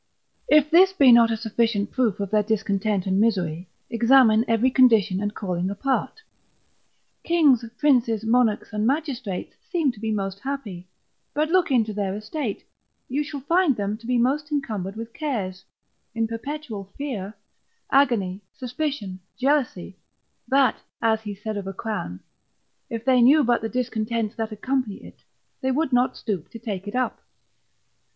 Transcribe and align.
If 0.47 0.71
this 0.71 0.93
be 0.93 1.11
not 1.11 1.29
a 1.29 1.37
sufficient 1.37 1.91
proof 1.91 2.19
of 2.19 2.31
their 2.31 2.41
discontent 2.41 3.05
and 3.05 3.19
misery, 3.21 3.69
examine 3.87 4.43
every 4.47 4.71
condition 4.71 5.21
and 5.21 5.31
calling 5.35 5.69
apart. 5.69 6.23
Kings, 7.23 7.63
princes, 7.77 8.23
monarchs, 8.23 8.73
and 8.73 8.87
magistrates 8.87 9.53
seem 9.69 9.91
to 9.91 9.99
be 9.99 10.09
most 10.09 10.39
happy, 10.39 10.87
but 11.35 11.51
look 11.51 11.69
into 11.69 11.93
their 11.93 12.15
estate, 12.15 12.63
you 13.09 13.23
shall 13.23 13.41
find 13.41 13.75
them 13.75 13.95
to 13.99 14.07
be 14.07 14.17
most 14.17 14.51
encumbered 14.51 14.95
with 14.95 15.13
cares, 15.13 15.65
in 16.15 16.27
perpetual 16.27 16.85
fear, 16.97 17.35
agony, 17.91 18.41
suspicion, 18.57 19.19
jealousy: 19.37 19.99
that, 20.47 20.77
as 21.03 21.21
he 21.21 21.35
said 21.35 21.57
of 21.57 21.67
a 21.67 21.73
crown, 21.73 22.21
if 22.89 23.05
they 23.05 23.21
knew 23.21 23.43
but 23.43 23.61
the 23.61 23.69
discontents 23.69 24.33
that 24.35 24.51
accompany 24.51 24.95
it, 25.03 25.21
they 25.61 25.69
would 25.69 25.93
not 25.93 26.17
stoop 26.17 26.49
to 26.49 26.57
take 26.57 26.87
it 26.87 26.95
up. 26.95 27.21